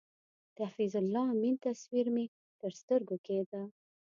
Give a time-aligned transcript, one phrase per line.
[0.55, 2.25] د حفیظ الله امین تصویر مې
[2.61, 3.61] تر سترګو کېده.